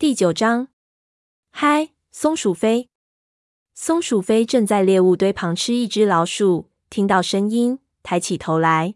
[0.00, 0.68] 第九章，
[1.50, 2.88] 嗨，松鼠飞！
[3.74, 8.94] 松鼠飞正在猎物堆旁吃一只老鼠，听到声音，抬起头来。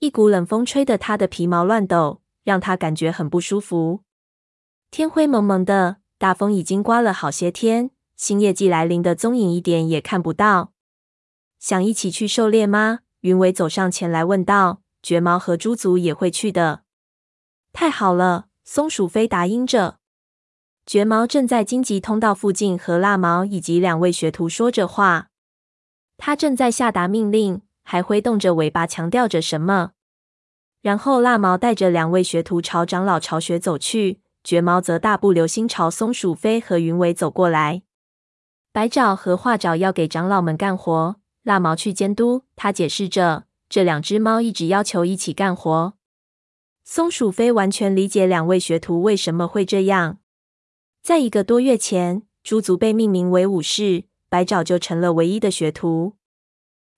[0.00, 4.00] 一股冷风吹得它的皮毛乱抖，让它感觉很不舒服。
[4.90, 10.74] 天灰蒙蒙的，大风已经刮了好些天，新业季来临的踪影一点也看不到。
[11.58, 12.98] 想一起去狩猎吗？
[13.20, 14.82] 云尾走上前来问道。
[15.02, 16.82] 绝毛和猪族也会去的。
[17.72, 20.00] 太好了，松鼠飞答应着。
[20.92, 25.28] 绝毛正在荆棘通道附近和蜡毛以及两位学徒说着话，
[26.18, 29.92] 他正在下达命令，还挥动着尾巴强调着什么。
[30.82, 37.80] 然后蜡毛带着两位学徒朝长老巢穴走去，绝毛则大步流星朝松鼠飞和云尾走过来。
[38.70, 42.42] 白爪和画爪要给长老们干活，蜡毛去监督。
[42.54, 45.94] 他解释着，这两只猫一直要求一起干活。
[46.84, 50.18] 松鼠飞完全理解两位学徒为什么会这样。
[51.02, 56.12] 在一个多月前，猪族被命名为武士，白爪就成了唯一的学徒。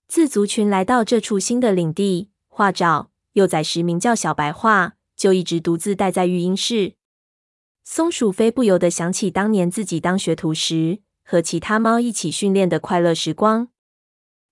[0.07, 6.93] 自族群来到这处新的领地，画爪幼崽时名叫小白画，就一直独自待在育婴室。
[7.83, 13.69] 松鼠飞不由得想起当年自己当学徒时，和其他猫一起训练的快乐时光。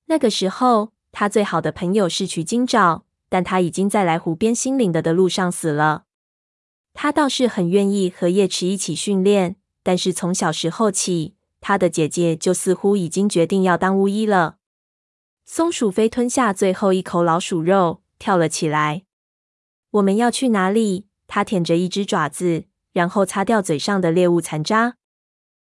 [0.08, 6.06] 那个时候，他最好的朋友是取经爪，但他已经在来湖边新领的的路上死了。
[6.94, 14.58] 他倒是很愿意和叶池一起训练，但是从小时候起，他的姐姐就似乎已经决定要当巫医了。
[15.46, 19.04] 松鼠飞吞下最后一口老鼠肉，跳了起来。
[19.92, 21.08] 我们要去哪里？
[21.28, 24.98] 他舔着一只爪子，然后擦掉嘴上的猎物残渣。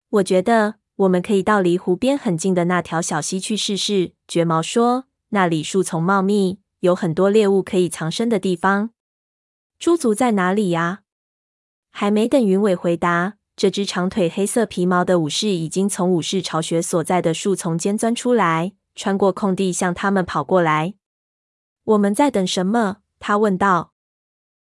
[0.09, 4.13] 我觉得我们可以到离湖边很近的那条小溪去试试。
[4.27, 8.91] 绝毛说：“那里树丛茂密，有很多猎物可以藏身的地方。”
[9.79, 11.03] 猪族在哪里呀？
[11.91, 20.95] 还没等云尾回答，这只长腿、黑色皮毛的武士已经从武士巢穴所在的树丛间钻出来，穿过空地向他们跑过来。
[21.85, 22.99] 我们在等什么？
[23.19, 23.93] 他问道。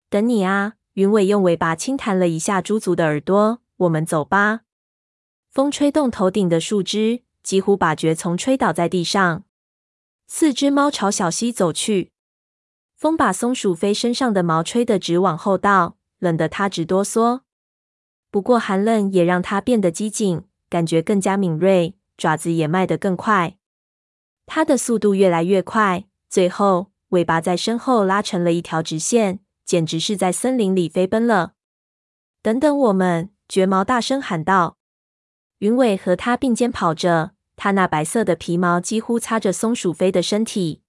[0.10, 0.74] 等你啊！
[0.94, 3.62] 云尾用尾巴轻弹了一下猪族的耳朵。
[3.78, 4.62] 我们走吧。
[5.50, 9.46] 风吹动头顶的树枝，几乎把蕨丛吹倒在地上。
[10.28, 12.12] 四只猫朝小溪走去，
[12.96, 15.99] 风把松鼠飞身上的毛吹得直往后倒。
[16.20, 17.42] 冷得他直哆嗦，
[18.30, 23.58] 不过寒冷也让他变得机警，感觉更加敏锐，爪子也迈得更快。
[24.46, 31.54] 他的速度越来越快，最后尾巴在身后拉成了一条直线，简直是在森林里飞奔了。
[32.42, 33.30] 等等我们！
[33.48, 34.78] 绝毛大声喊道。
[35.60, 40.82] 云尾和他并肩跑着，他那白色的皮毛几乎擦着松鼠飞的身体。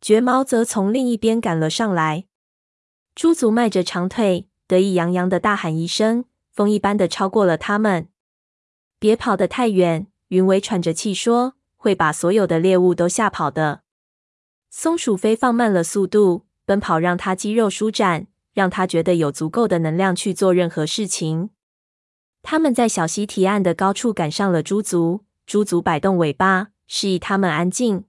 [0.00, 2.27] 绝毛则从另一边赶了上来。
[3.18, 8.06] 猪族迈着长腿，得意洋洋的大喊一声，风一般的超过了他们。
[9.00, 13.80] 别跑得太远，云尾喘着气说：“会把所有的猎物都吓跑的。”
[14.70, 21.50] 松鼠飞放慢了速度，奔跑让他肌肉舒展，让他觉得有足够的能量去做任何事情。
[22.42, 28.04] 他们在小溪堤岸的高处赶上了猪族，猪族摆动尾巴，示意他们安静。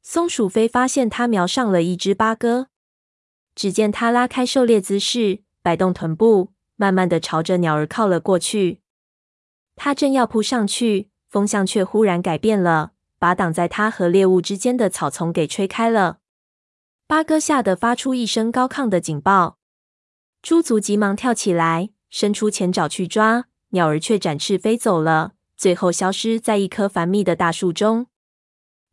[0.00, 2.68] 松鼠飞发现他瞄上了一只八哥。
[3.54, 8.80] 只见他拉开狩猎姿势，摆动臀部，慢慢的朝着鸟儿靠了过去。
[9.76, 16.18] 他正要扑上去，风向却忽然改变了，把挡在他和猎物之间的草丛给吹开了。
[17.06, 19.58] 八哥吓得发出一声高亢的警报，
[20.42, 28.06] 猪族急忙跳起来，伸出前爪去抓，鸟儿却展翅飞走了，最后消失在一棵繁密的大树中。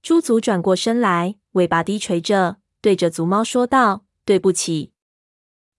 [0.01, 4.05] 猪族转过身来，尾巴低垂着，对着族猫说道。
[4.31, 4.93] 对不起，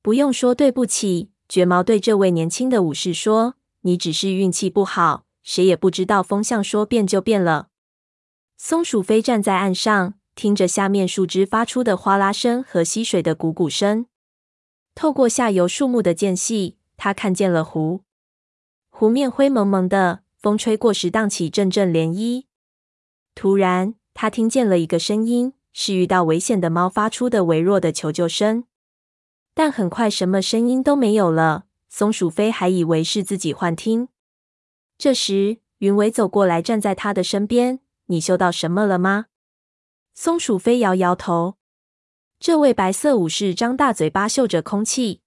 [0.03, 1.31] 不用说对不起。
[1.49, 7.69] 绝毛对这位年轻的武士说：“你只是运气不好，谁也不知道风向说变就变了。”
[8.59, 14.05] 松鼠飞站在岸上，听着下面树枝发出的哗啦声和溪水的汩汩声。
[14.95, 18.03] 透过下游树木的间隙，他看见了湖。
[18.91, 22.45] 湖面灰蒙蒙的，风吹过时荡起阵阵涟漪。
[23.35, 25.55] 突然，他听见了一个声音。
[25.73, 28.65] 是遇到危险的猫发出的微弱的求救声，
[29.55, 31.65] 但很快什么声音都没有了。
[31.89, 34.09] 松鼠飞还以为是自己幻听。
[34.97, 37.81] 这时，云尾走过来，站在他的身边。
[38.07, 39.27] “你嗅到什么了吗？”
[40.15, 41.57] 松鼠飞摇摇头。
[42.39, 45.21] 这位白色武士张大嘴巴嗅着空气。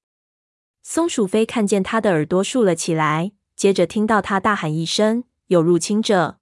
[0.82, 6.40] 松鼠飞看见他的耳朵竖了起来，接着听到他大喊一声：“有入侵者！”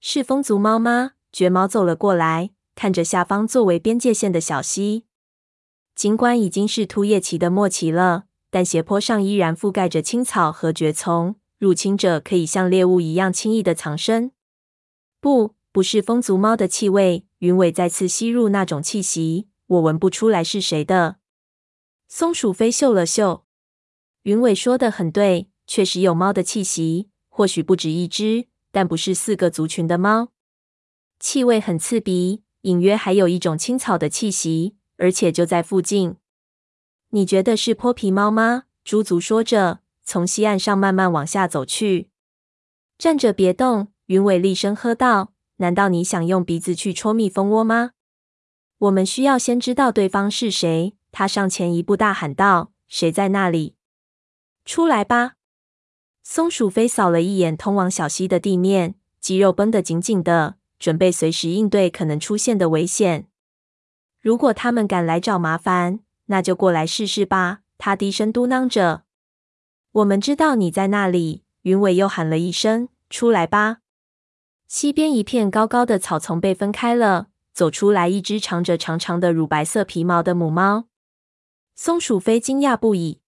[0.00, 1.12] 是风族猫吗？
[1.32, 2.50] 绝毛走了过来。
[2.78, 5.04] 看着下方作为边界线的小溪，
[5.96, 14.30] 尽管已经是突叶期的末期了，但斜坡上依然覆盖着青草和蕨丛，入侵者可以像猎物一样轻易的藏身。
[15.18, 17.26] 不，不是风族猫的气味。
[17.38, 21.16] 云尾再次吸入那种气息，我闻不出来是谁的。
[22.06, 23.44] 松鼠飞嗅了嗅，
[24.22, 30.28] 云尾说的很对，确实有猫的气息，或许不止一只，但不是四个族群的猫。
[31.18, 36.16] 气味很刺鼻，隐约还有一种青草的气息，而且就在附近。
[37.10, 38.64] 你觉得是泼皮猫吗？
[38.84, 42.10] 猪族说着，从溪岸上慢慢往下走去。
[42.98, 45.32] 站着别动，云尾厉声喝道。
[45.60, 47.92] 难道你想用鼻子去戳蜜蜂窝吗？
[48.78, 50.94] 我们需要先知道对方是谁。
[51.10, 53.74] 他上前一步，大喊道：“谁在那里？
[54.64, 55.32] 出来吧！”
[56.22, 63.28] 松鼠飞扫了一眼通往小溪的地面，肌肉绷得紧紧的，准备随时应对可能出现的危险。
[64.20, 67.60] 如果他们敢来找麻烦，那就过来试试吧。
[67.78, 69.04] 他低声嘟囔着
[69.92, 73.78] ：“我们知道你在那里。”云尾又喊了一声：“出来吧！”
[74.66, 80.84] 西边一片高高的草丛被分开了，走出来一只长着长长的乳白色皮毛的母猫。
[81.74, 83.20] 松鼠飞惊讶不已，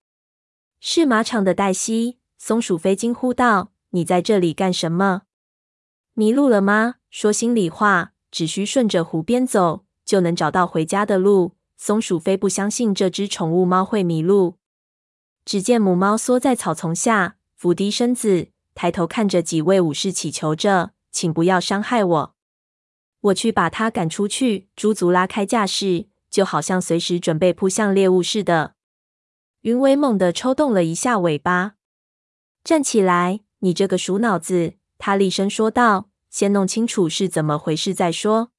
[0.81, 2.19] 是马场的黛西。
[2.37, 5.23] 松鼠飞惊呼道：“你在这里干什么？
[6.21, 6.97] 迷路了吗？
[7.09, 14.59] 说心里话，只需顺着湖边走，就能找到回家的路。”松鼠飞不相信这只宠物猫会迷路。
[15.47, 20.91] 只见母猫缩在草丛下，伏低身子，抬头看着几位武士，祈求着。
[21.11, 22.35] 请不要伤害我，
[23.23, 24.69] 我去把他赶出去。
[24.77, 28.75] 猪族拉开架势，就好像随时准备扑向猎物似的。
[29.63, 31.77] 云尾猛地抽动了一下尾巴，
[32.63, 34.75] 站起来，你这个鼠脑子！
[34.99, 38.53] 他厉声说道：“先弄清楚是怎么回事再说。”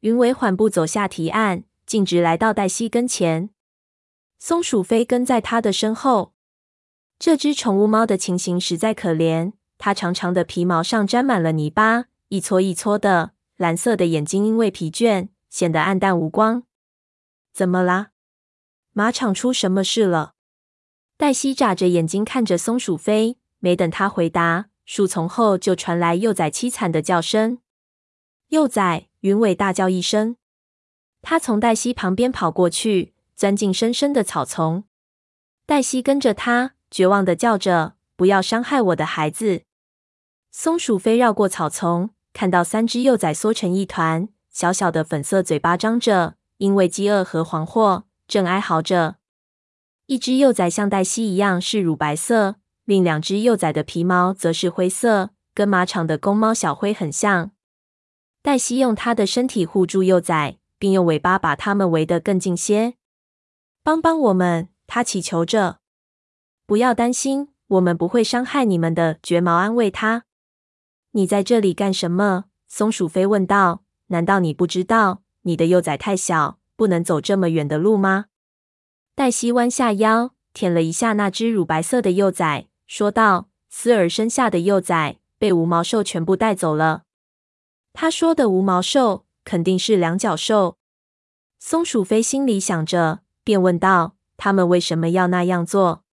[0.00, 3.50] 云伟缓步走下堤岸，径直来到黛西跟前。
[4.38, 6.32] 松鼠飞跟在他的身后。
[7.18, 9.52] 这只宠物猫的情形实在可怜。
[9.78, 13.32] 它长长的皮毛上沾满了泥巴，一撮一撮的。
[13.56, 16.64] 蓝色的眼睛因为疲倦显得黯淡无光。
[17.52, 18.10] 怎么啦？
[18.92, 20.34] 马场出什么事了？
[21.16, 27.58] 黛西眨着眼睛看着松鼠飞，没等他回答，树丛后就传来幼崽凄惨的叫声。
[28.48, 29.08] 幼崽！
[29.20, 30.36] 云尾大叫一声，
[31.22, 34.84] 他从黛西旁边跑过去，钻进深深的草丛。
[35.64, 39.62] 黛西跟着他，绝望的叫着：“不要伤害我的孩子！”
[40.52, 49.16] 松鼠飞绕过草丛，看到三只幼崽缩成一团，小小的粉色嘴巴张着，因为饥饿和惶惑，正哀嚎着。
[50.04, 57.52] 一只幼崽像黛西一样是乳白色，另两只幼崽的皮毛则是灰色，跟马场的公猫小灰很像。
[58.42, 62.94] 黛西用它的身体护住幼崽，并用尾巴把它们围得更近些。
[63.82, 64.68] 帮帮我们！
[64.86, 65.78] 它祈求着。
[66.66, 69.18] 不要担心，我们不会伤害你们的。
[69.22, 70.24] 绝毛安慰它。
[71.12, 72.44] 你在这里干什么？
[72.68, 73.82] 松鼠飞问道。
[74.08, 78.26] 难道你不知道你的幼崽太小，不能走这么远的路吗？
[79.14, 87.04] 黛西弯下腰，舔了一下那只乳白色的幼崽，说道：“斯尔生下的幼崽被无毛兽全部带走了。”
[87.92, 90.78] 他说的无毛兽肯定是两脚兽。
[91.58, 96.04] 松鼠飞心里想着，便问道：“他们为什么要那样做？”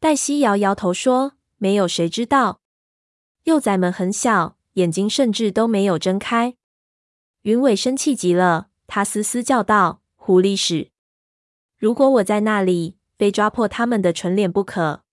[0.00, 2.60] 黛西摇摇头说：“没有谁知道。”
[3.44, 6.56] 幼崽们很小，眼睛甚至都没有睁开。
[7.42, 10.90] 云尾生气极了，他嘶嘶叫道：“狐狸屎！
[11.78, 15.03] 如果我在那里，非抓破他们的唇脸不可。”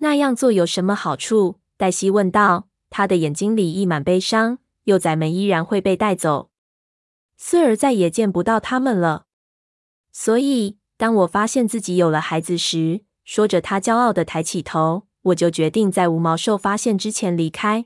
[0.00, 1.60] 那样做有什么好处？
[1.78, 2.66] 黛西问道。
[2.90, 4.58] 他的眼睛里溢满悲伤。
[4.84, 6.50] 幼崽们依然会被带走，
[7.36, 9.26] 斯尔再也见不到他们了。
[10.10, 15.06] 所以，当我发现自己有了孩子时，说着，他骄傲地抬起头。
[15.22, 17.84] 我就决定在无毛兽发现之前离开。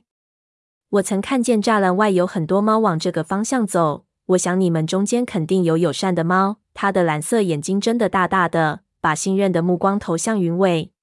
[0.89, 4.05] 我曾看见栅栏外有很多猫往这个方向走。
[4.27, 6.57] 我想你们中间肯定有友善的猫。
[6.73, 10.93] 它的蓝色眼睛睁得大大的，把信任的目光投向云尾。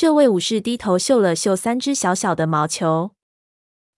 [0.00, 3.16] 这位武士低头嗅了嗅三只小小的毛球。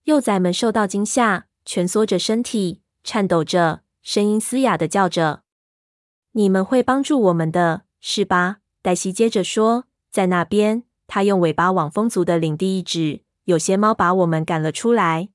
[0.04, 5.42] 幼崽们受到惊吓，蜷缩着身体，颤抖着，声音嘶哑的叫着
[6.32, 15.28] ：“你们会帮助我们的，是吧？”黛西接着说：“在那边。”他用尾巴往风族的领地一指，有些猫把我们赶了出来。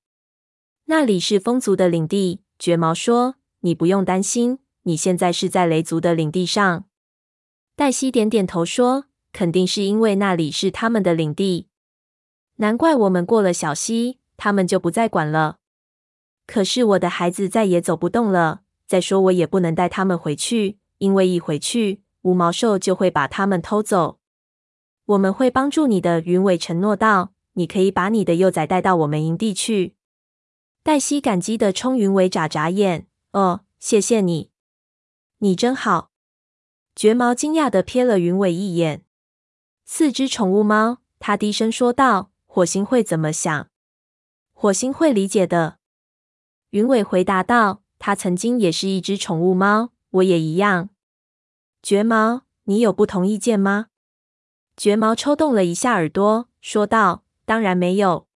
[0.85, 6.85] 那里是风族的领地，绝毛说：“你不用担心，你现在是在雷族的领地上。”
[7.77, 9.05] 黛西点点头说
[9.35, 11.67] ：“肯定是因为那里是他们的领地，
[12.55, 15.57] 难怪我们过了小溪，他们就不再管了。
[16.47, 24.19] 可是我的孩子再也走不动了，再说我也不能带他们回去，因为一回去，无毛兽就会把他们偷走。
[25.07, 27.33] 我们会帮助你的，云尾承诺道。
[27.57, 29.95] 你可以把你的幼崽带到我们营地去。
[30.81, 33.07] 黛西感激地冲云尾眨眨眼。
[33.31, 34.51] 哦，谢谢你，
[35.39, 36.11] 你真好。
[36.95, 39.04] 绝毛惊讶地瞥了云尾一眼。
[39.85, 43.69] 四只宠物猫，他低声说道：“火星会怎么想？
[44.53, 45.77] 火星会理解的。”
[46.71, 50.89] 云尾回答道：“他曾经也是一只宠物猫，我也一样。”
[51.83, 53.87] 绝毛，你有不同意见吗？
[54.75, 57.23] 绝毛抽动了一下耳朵，说道。
[57.45, 58.27] 当然没有，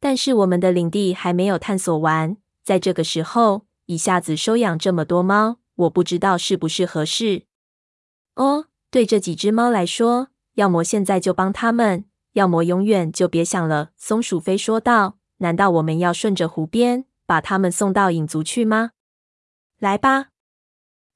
[0.00, 7.44] 但是我们的领地还没有探索完，在这个时候一下子收养这么多猫，我不知道是不是合适。
[8.36, 13.90] 哦，对这几只猫来说，要么现在就帮他们，要么永远就别想了。
[13.96, 18.90] 松鼠飞说道：“难道我们要顺着湖边把他们送到影族去吗？”
[19.80, 20.28] 来吧，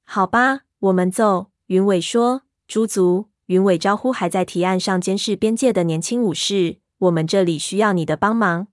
[0.03, 1.51] 好吧，我们走。
[1.67, 6.79] 云尾说：“猪族。”云尾招呼还在堤岸上监视边界的年轻武士。
[6.97, 8.67] 我们这里需要你的帮忙。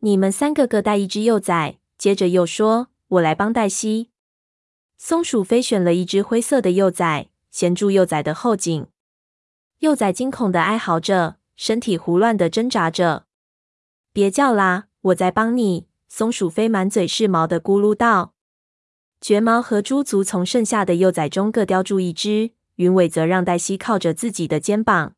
[0.00, 1.78] 你们三个各带一只幼崽。
[1.96, 4.10] 接着又说：“我来帮黛西。”
[4.98, 8.88] 松鼠飞选了一只灰色的幼崽，衔住幼崽的后颈。
[9.80, 13.26] 幼崽惊恐地哀嚎着，身体胡乱地挣扎着。
[14.12, 18.34] “别叫啦，我在帮你。”松鼠飞满嘴是毛的咕噜道。
[19.20, 25.14] 绝毛和猪足从剩下的幼崽中各叼住一只，云尾则让黛西靠着自己的肩膀，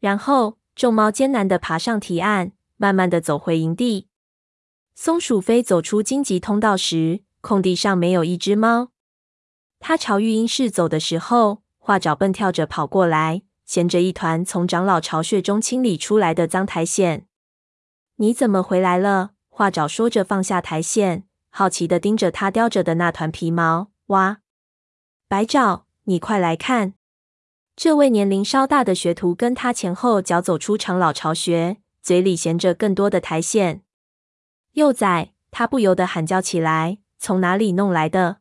[0.00, 0.58] 然后。
[0.74, 4.08] 众猫艰难地爬上堤岸，慢慢的走回营地。
[4.94, 8.88] 松鼠飞走出荆棘通道时，空地上没有一只猫。
[9.78, 17.22] 他朝育婴室走的时候，画爪蹦跳着跑过来，衔着一团从长老巢穴中清理出来的脏苔藓。
[18.20, 23.90] “你怎么回来了？”画爪说着放下苔藓，好奇的盯着他叼着的那团皮毛。
[24.08, 24.42] “哇，
[25.26, 26.92] 白爪，你快来看！”
[27.74, 33.80] 这位年龄稍大的学徒跟他前后脚走出长老巢穴，嘴里衔着更多的苔藓。
[34.72, 38.40] 幼崽，他不由得喊叫起来：“从哪里弄来的？”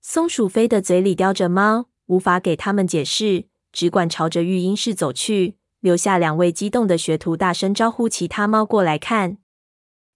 [0.00, 9.36] 松鼠飞的嘴里叼着猫，无法给他们解释，只管朝着育婴室走去，留下两位激动的学徒大声招呼其他猫过来看。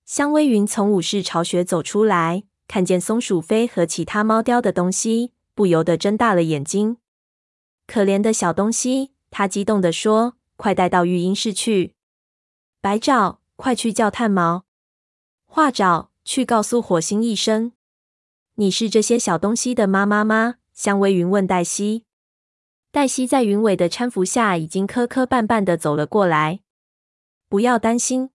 [0.06, 6.96] 香微云从武士巢穴走出来，看见松鼠飞和其他猫叼的东西，不由得睁大了眼睛。
[7.86, 11.94] 可怜的小东西，他激动地说：“快带到育婴室去！
[12.80, 14.62] 白爪，快去叫炭毛；
[15.44, 17.72] 画爪，去告诉火星一声。
[18.54, 22.06] 你是这些小东西的妈妈吗？”香微云问黛西。
[22.92, 26.60] 黛西在云尾的搀扶下，已经磕磕绊绊的走了过来。
[27.48, 28.30] 不要担心，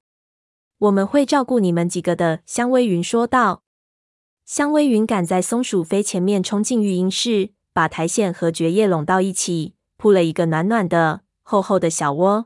[0.78, 3.64] 我们会照顾你们几个的。”香微云说道。
[4.46, 7.52] 香微云赶在松鼠飞前面冲进育婴室。
[7.74, 12.46] 把苔藓和蕨叶拢到一起，铺了一个暖暖的、厚厚的小窝。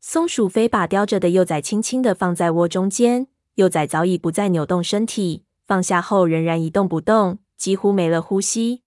[0.00, 8.80] 松鼠飞把叼着的幼崽轻轻的放在窝中间，幼崽早已不再扭动身体，放下后仍然一动不动，几乎没了呼吸。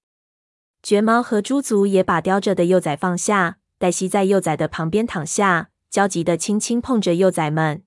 [0.84, 7.84] 绝毛和猪足也把叼着的幼崽放下，黛西在幼崽的旁边躺下，焦急的轻轻碰着幼崽们。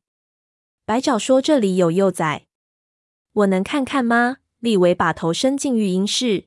[0.86, 2.46] 白爪说：“这里有幼崽，
[3.32, 6.46] 我能看看吗？”利维把头伸进育婴室。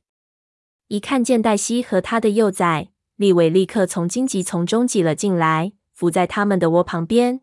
[0.88, 7.42] 一看见黛西和他的幼崽，利维立刻从荆棘丛中挤了进来，伏在他们的窝旁边。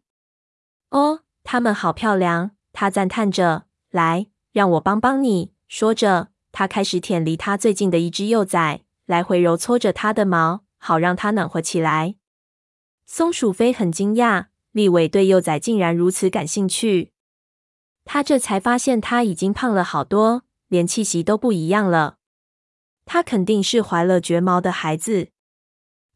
[0.89, 2.51] 哦，他们好漂亮！
[2.73, 3.67] 他赞叹着。
[3.89, 5.53] 来，让我帮帮你。
[5.69, 12.15] 说着，他开始舔离他最近的一只幼崽，来回揉搓着它的毛，好让它暖和起来。
[13.05, 17.13] 松鼠飞很惊讶，利维对幼崽竟然如此感兴趣。
[18.05, 22.17] 他这才发现他已经胖了好多，连气息都不一样了。
[23.05, 25.29] 他肯定是怀了绝毛的孩子。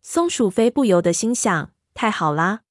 [0.01, 2.61] 松鼠飞不由得心想：太好啦！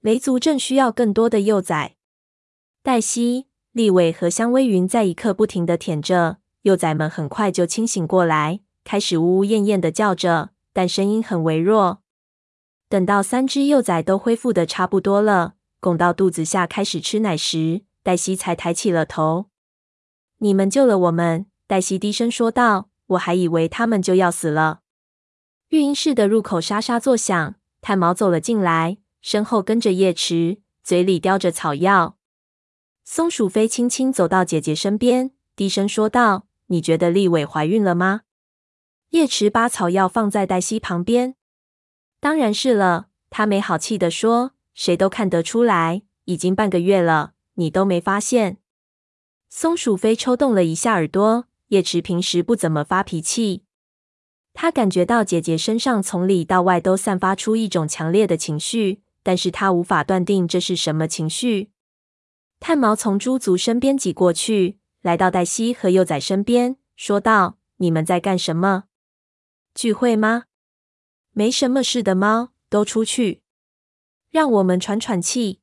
[0.00, 1.96] 雷族正需要更多的幼崽。
[2.82, 12.02] 黛西、利尾和香微云在一刻不停地舔着幼崽们，很快就清醒过来，开始呜呜咽咽的叫着，但声音很微弱。
[12.88, 19.46] 等到三只幼崽都恢复的差不多了，拱到肚子下开始吃奶时，黛西才抬起了头。
[20.38, 22.88] 你们救了我们，黛西低声说道。
[23.08, 24.80] 我还以为他们就要死了。
[25.68, 32.16] 育婴室的入口沙沙作响，炭毛走了进来，身后跟着叶池，嘴里叼着草药。
[33.04, 38.22] 松鼠飞轻轻走到姐姐身边，低声说道：“你觉得利尾怀孕了吗？”
[39.12, 41.36] 叶池把草药放在黛西旁边。
[42.20, 48.58] “当然是了。”他没好气地说，“谁都看得出来，已经半个月了，你都没发现。”
[49.48, 51.46] 松鼠飞抽动了一下耳朵。
[51.68, 53.64] 叶池平时不怎么发脾气，
[54.52, 61.70] 他感觉到姐姐身上从里到外都散发出一种强烈的情绪，但是他无法断定这是什么情绪。
[62.60, 68.84] 炭毛从猪族身边挤过去，来到黛西和幼崽身边，说道：“你们在干什么？
[69.74, 70.44] 聚会吗？
[71.32, 73.42] 没什么事的猫，都出去，
[74.30, 75.60] 让我们喘喘气。”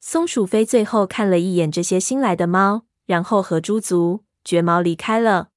[0.00, 5.48] 松鼠飞最后看了一眼这些新来的猫，然后和猪族绝毛离开了。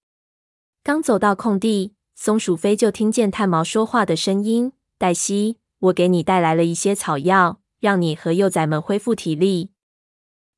[0.81, 9.71] 刚走到空地，松鼠飞就听见炭毛说话的声音：“黛西，我给你带来了一些草药，让你和幼崽们恢复体力。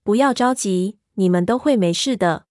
[0.03, 2.45] 不要着急，你们都会没事的。”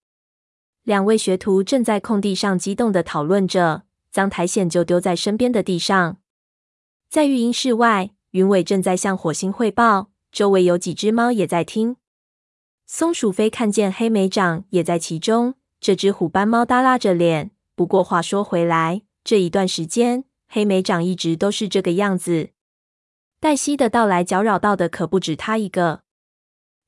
[0.83, 6.19] 两位学徒正在空地上激动的讨论着，将苔藓就丢在身边的地上。
[7.09, 10.11] 在育婴室外，云尾正在向火星汇报。
[10.31, 11.97] 周围有几只猫也在听。
[12.87, 15.55] 松鼠飞看见黑莓长也在其中。
[15.81, 17.51] 这只虎斑猫耷拉着脸。
[17.75, 22.51] 不过话说回来，这一段时间黑莓长一直都是这个样子。
[23.41, 26.03] 黛西的到来搅扰到的可不止他一个。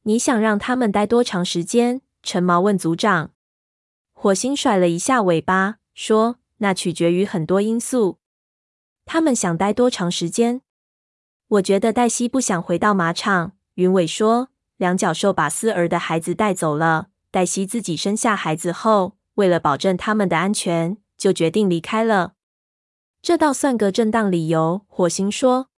[0.03, 2.03] 你想让他们待多长时间？
[2.23, 3.31] 橙毛问组长。
[4.13, 8.19] 火星甩了一下尾巴，说：“那取决于很多因素。
[9.05, 10.63] 他们想待多长时间？”
[11.49, 13.53] 我觉得黛西不想回到马场。
[13.75, 14.49] 云伟说
[14.79, 17.09] ：“两脚兽把思儿的孩子带走了。
[17.31, 22.35] 黛西自己生下孩子后，为了保证他们的安全，就决定离开了。
[23.21, 25.69] 这倒算个正当理由。”火星说：“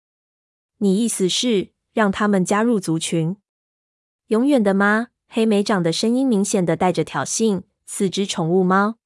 [0.79, 3.37] 你意思是让他们加入族群？
[4.27, 7.63] 永远的吗？”黑莓长的声音明显的带着挑衅。
[7.85, 8.97] 四只宠物猫，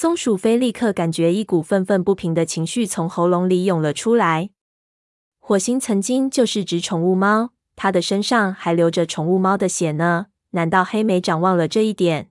[0.00, 4.50] 松鼠飞立刻感觉一股愤愤不平的情绪从喉咙里涌了出来。
[5.40, 10.26] 火星曾经就是只宠物猫，它的身上还流着宠物猫的血呢。
[10.50, 12.30] 难道黑莓长忘了这一点？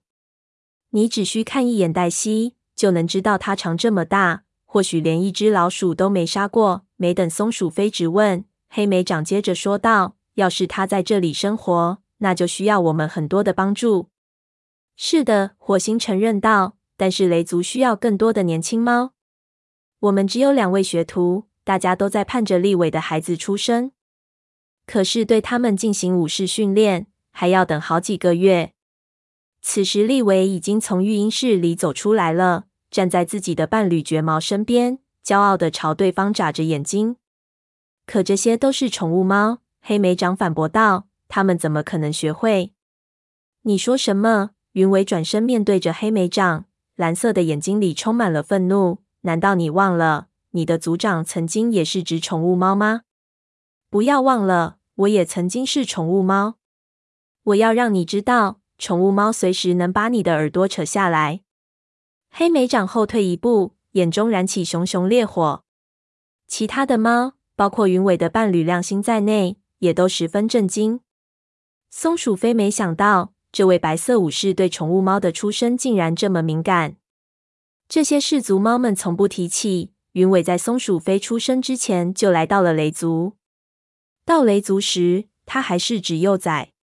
[0.92, 6.86] 你只需看一眼黛西，就能知道它长这么大，或许连一只老鼠都没杀过。
[6.96, 14.08] 没等松鼠飞质问，黑莓长接着说道：“要是它在这里生活，那就需要我们很多的帮助。”
[14.96, 16.77] 是的，火星承认道。
[16.98, 19.14] 但是雷族需要更多的年轻猫。
[20.00, 21.46] 我们只有两位学徒。
[21.68, 23.92] 大家都在盼着立伟的孩子出生，
[24.86, 28.72] 可是对他们进行武士训练还要等好几个月。
[29.62, 37.18] 此时，立伟已经从育婴室里走出来了，站在自己的伴侣绝毛身边，骄傲的朝对方眨着眼睛。
[38.06, 42.72] 可这些都是宠物猫，黑莓长反驳道：“他们怎么可能学会？”
[43.64, 44.52] 你说什么？
[44.72, 46.64] 云伟转身面对着黑莓长，
[46.98, 48.98] 蓝色的眼睛里充满了愤怒。
[49.22, 50.28] 难道你忘了？
[50.52, 53.04] 你的族长曾经也是只宠物猫吗？
[53.90, 56.56] 不要忘了，我也曾经是宠物猫。
[57.44, 61.42] 我要让你知道，宠物猫随时能把你的耳朵扯下来。
[62.30, 65.64] 黑莓长后退一步，眼中燃起熊熊烈火。
[66.48, 71.02] 其他的猫，包括云尾的伴侣亮星在内，也都十分震惊。
[71.90, 76.98] 松鼠飞没想到，这位白色武士对宠物猫的出生竟然这么敏感。
[77.90, 79.94] 这些氏族猫们从不提起。
[80.12, 83.34] 云尾在松鼠飞出生之前就来到了雷族。
[84.24, 86.74] 到雷族时，他还是只幼崽。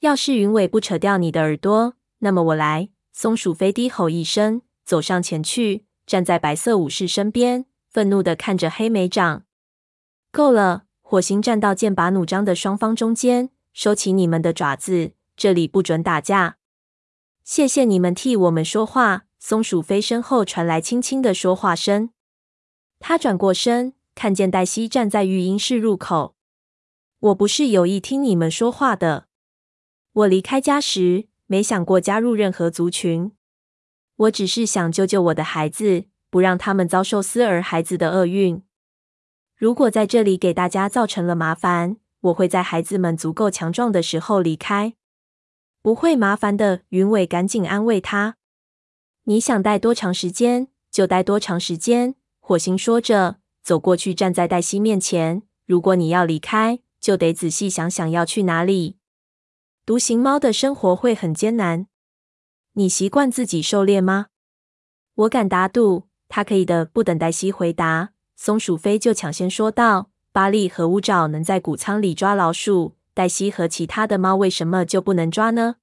[0.00, 2.90] 要是云尾不扯掉你的耳朵，那么我来。
[3.14, 9.44] 松鼠飞低吼一声，走上前去，站在白色武士身边，愤怒地看着黑莓长。
[10.30, 10.84] 够了！
[11.00, 16.56] 火星站到剑拔弩张的双方中间，收起你们的爪子，这里不准打架。
[17.44, 19.24] 谢谢你们替我们说话。
[19.38, 22.10] 松鼠飞身后传来轻轻的说话声。
[22.98, 26.34] 他转过身，看见黛西站在育婴室入口。
[27.20, 29.28] 我不是有意听你们说话的。
[30.12, 33.30] 我离开家时没想过加入任何族群。
[34.16, 38.62] 我只是想救救我的孩子，不让他们遭受思儿孩子的厄运。
[39.54, 44.94] 如果在这里给大家造成了麻烦，我会在孩子们足够强壮的时候离开。
[45.86, 48.38] 不会麻烦的，云尾赶紧安慰他。
[49.22, 52.16] 你想待多长时间就待多长时间。
[52.40, 55.44] 火星说着，走过去，站在黛西面前。
[55.64, 58.96] 如果你要离开，就得仔细想想要去哪里。
[59.84, 61.86] 独行猫的生活会很艰难。
[62.72, 64.26] 你习惯自己狩猎吗？
[65.14, 66.84] 我敢打赌，他可以的。
[66.84, 75.76] 不等黛西回答，松鼠飞就抢先说道：“巴利和乌爪能在谷仓里抓老鼠，黛西和其他的猫为什么就不能抓呢？”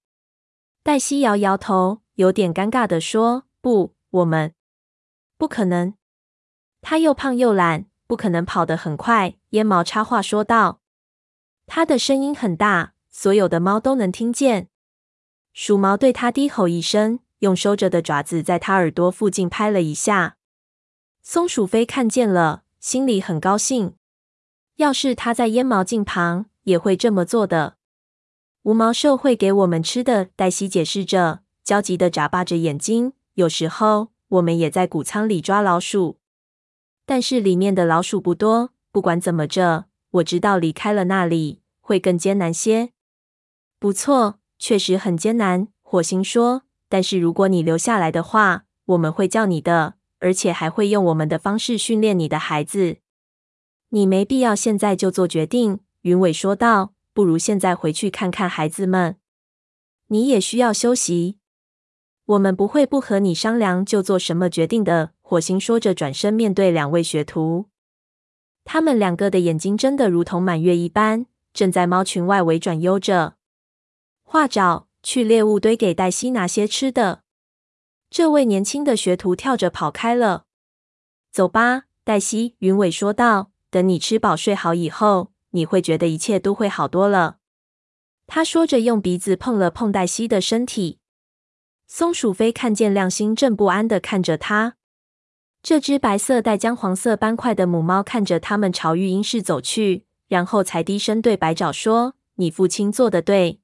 [0.84, 4.54] 黛西摇摇头，有点尴尬地说：“不，我们
[5.36, 5.96] 不可能。”
[6.82, 9.34] 它又胖又懒，不可能跑得很快。
[9.50, 10.82] 烟毛插话说道
[11.66, 14.70] ：“它的声音很大，所有的猫都能听见。”
[15.54, 20.38] 鼠毛对他低吼一声，用收着的爪子在他耳朵附近拍了一下。
[21.24, 23.96] 松鼠飞看见了，心里很高兴。
[24.76, 27.78] 要是它在烟毛镜旁，也会这么做的。
[28.64, 33.14] 无毛兽会给我们吃的，黛西解释着，焦急的眨巴着眼睛。
[33.34, 36.18] 有时候，我们也在谷仓里抓老鼠，
[37.06, 38.72] 但是里面的老鼠不多。
[38.92, 42.92] 不管怎么着，我知道离开了那里会更艰难些。
[43.80, 45.68] 不错，确实很艰难。
[45.82, 52.98] 火星说：“但是如果你留下来的话，我们会叫你的，而且还会用我们的方式训练你的孩子。
[53.90, 59.18] 你没必要现在就做决定。”云伟说道：“不如现在回去看看孩子们。
[60.08, 61.38] 你也需要休息。
[62.26, 67.70] 我们不会不和你商量就做什么决定的。”火星说着，转身面对两位学徒。
[68.66, 73.36] 他们两个的眼睛睁得如同满月一般，正在猫群外围转悠着。
[74.22, 77.24] 画爪，去猎物堆给黛西拿些吃的。
[78.12, 80.46] 这位年轻的学徒跳着跑开了。
[81.32, 83.52] 走吧，黛西，云伟说道。
[83.72, 87.38] 等你吃饱睡好以后，你会觉得一切都会好多了。
[88.28, 91.00] 他说着，用鼻子碰了碰黛西的身体。
[91.88, 94.76] 松鼠飞看见亮星正不安地看着他。
[95.62, 103.62] 这只白色带姜黄色斑块的母猫看着他们朝育婴室走去，然后才低声对白爪说：“你父亲做的对。”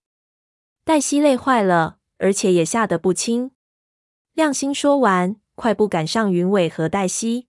[0.85, 3.51] 黛西累坏了，而且也吓得不轻。
[4.33, 7.47] 亮星说完，快步赶上云尾和黛西。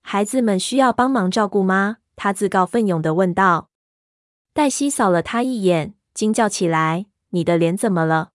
[0.00, 1.98] 孩子们需要帮忙照顾吗？
[2.18, 3.70] 他自告奋勇地问道。
[4.52, 8.32] 黛西扫了他一眼，惊叫起来：“你的脸怎么了？”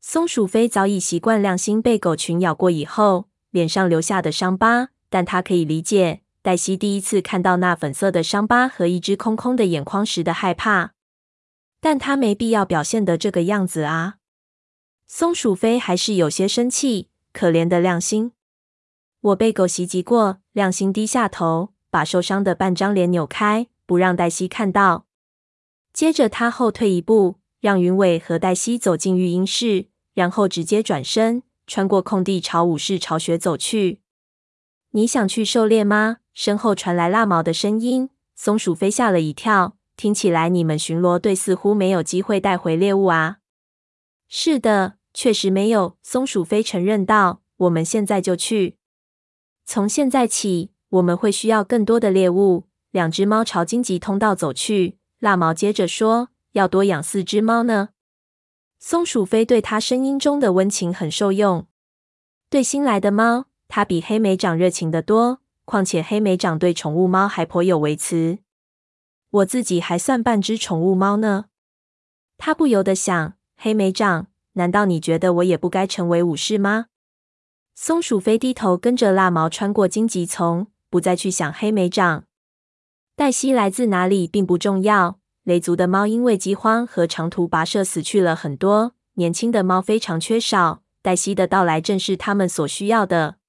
[0.00, 3.28] 松鼠飞早已习惯亮星被狗群咬过以后。
[3.50, 10.92] 脸上留下的伤疤，但他可以理解黛西第一次看到那粉色的伤疤和一只空空的眼眶时的害怕。
[11.80, 14.18] 但他没必要表现得这个样子啊！
[15.08, 18.30] 松鼠飞还是有些生气，可怜的亮星。
[19.20, 20.38] 我被狗袭击过。
[20.52, 25.06] 亮星低下头，把受伤的半张脸扭开，不让黛西看到。
[25.92, 31.42] 接着他后退一步，让云伟和黛西走进育婴室，然后直接转身。
[31.66, 34.00] 穿过空地，朝武士巢穴走去。
[34.90, 36.18] 你想去狩猎吗？
[36.32, 38.10] 身后传来蜡毛的声音。
[38.34, 43.38] 松鼠飞吓了一跳，听起来你们巡逻队似乎没有机会带回猎物啊。
[44.28, 45.96] 是的，确实没有。
[46.02, 48.78] 松鼠飞承认道：“我们现在就去。
[49.64, 54.98] 从现在起，我们会需要更多的猎物。”两只猫朝荆棘通道走去。
[55.20, 57.90] 蜡毛接着说：“要多养四只猫呢。”
[58.78, 61.66] 松鼠飞对他声音中的温情很受用。
[62.48, 65.40] 对新来的猫，他比黑莓长热情得多。
[65.64, 68.38] 况且黑莓长对宠物猫还颇有微词。
[69.30, 71.44] 我自己还算半只宠物猫呢。
[72.36, 76.86] 他不由得想：黑莓长，难道你觉得我也不该成为武士吗？
[77.76, 82.24] 松鼠飞低头跟着蜡毛穿过荆棘丛，不再去想黑莓掌。
[83.16, 85.18] 黛西来自哪里并不重要。
[85.44, 90.82] 雷族的猫因为饥荒和长途跋涉死去了很多，年轻的猫非常缺少。
[91.02, 93.39] 黛西的到来正是他们所需要的。